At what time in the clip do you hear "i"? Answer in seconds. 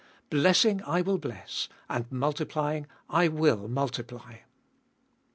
0.83-1.01, 3.07-3.27